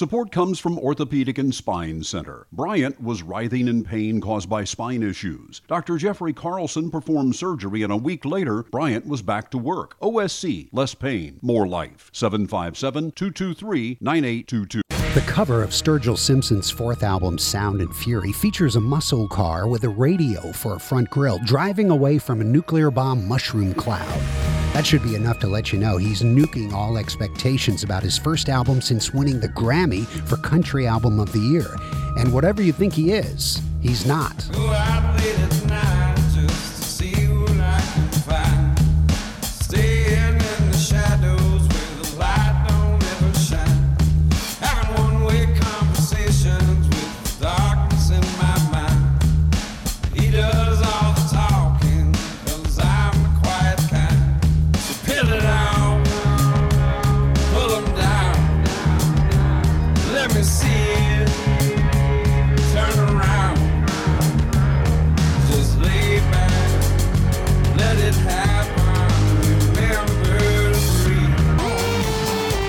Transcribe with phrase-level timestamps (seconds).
[0.00, 2.46] Support comes from Orthopedic and Spine Center.
[2.52, 5.60] Bryant was writhing in pain caused by spine issues.
[5.68, 5.98] Dr.
[5.98, 10.00] Jeffrey Carlson performed surgery, and a week later, Bryant was back to work.
[10.00, 12.08] OSC, less pain, more life.
[12.14, 14.80] 757 223 9822.
[15.12, 19.84] The cover of Sturgill Simpson's fourth album, Sound and Fury, features a muscle car with
[19.84, 24.39] a radio for a front grille driving away from a nuclear bomb mushroom cloud.
[24.72, 28.48] That should be enough to let you know he's nuking all expectations about his first
[28.48, 31.76] album since winning the Grammy for Country Album of the Year.
[32.16, 34.48] And whatever you think he is, he's not.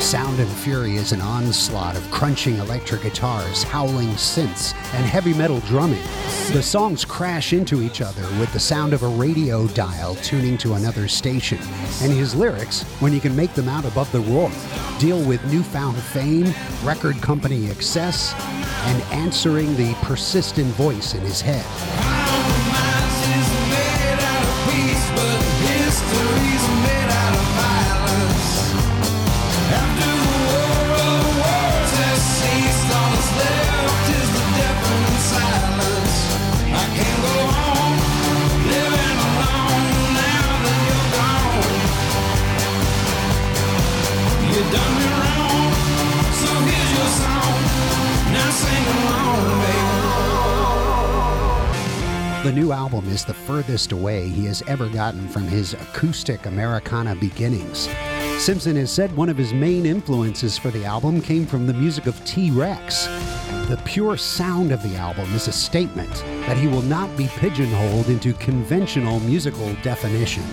[0.00, 5.58] Sound and Fury is an onslaught of crunching electric guitars, howling synths, and heavy metal
[5.60, 6.02] drumming.
[6.52, 10.74] The songs crash into each other with the sound of a radio dial tuning to
[10.74, 11.58] another station.
[12.02, 14.50] And his lyrics, when you can make them out above the roar,
[15.00, 18.32] deal with newfound fame, record company excess,
[18.86, 22.15] and answering the persistent voice in his head.
[52.46, 57.16] The new album is the furthest away he has ever gotten from his acoustic Americana
[57.16, 57.88] beginnings.
[58.38, 62.06] Simpson has said one of his main influences for the album came from the music
[62.06, 63.06] of T Rex.
[63.66, 66.14] The pure sound of the album is a statement
[66.46, 70.46] that he will not be pigeonholed into conventional musical definitions.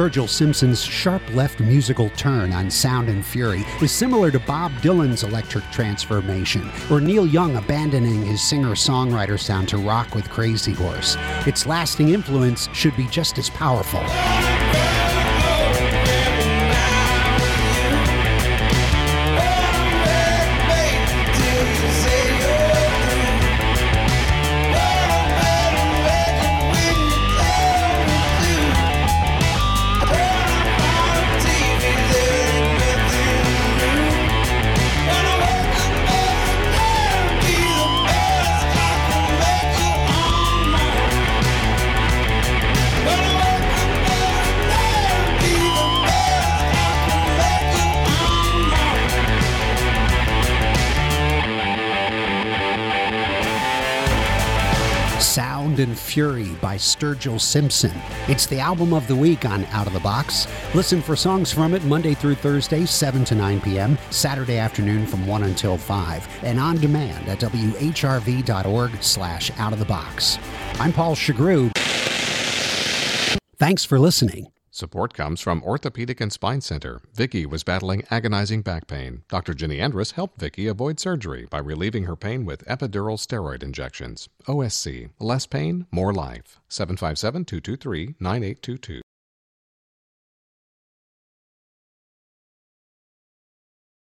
[0.00, 5.24] Sturgill Simpson's sharp left musical turn on Sound and Fury is similar to Bob Dylan's
[5.24, 11.16] electric transformation, or Neil Young abandoning his singer songwriter sound to rock with Crazy Horse.
[11.44, 14.00] Its lasting influence should be just as powerful.
[55.20, 57.92] Sound and Fury by Sturgill Simpson.
[58.26, 60.46] It's the album of the week on Out of the Box.
[60.74, 65.26] Listen for songs from it Monday through Thursday, 7 to 9 p.m., Saturday afternoon from
[65.26, 70.38] 1 until 5, and on demand at whrv.org slash out of the box.
[70.78, 71.70] I'm Paul Chagru.
[73.58, 74.46] Thanks for listening.
[74.72, 77.00] Support comes from Orthopedic and Spine Center.
[77.12, 79.24] Vicky was battling agonizing back pain.
[79.28, 79.52] Dr.
[79.52, 84.28] Ginny Andrus helped Vicky avoid surgery by relieving her pain with epidural steroid injections.
[84.46, 86.60] OSC, less pain, more life.
[86.68, 89.00] 757 223 9822.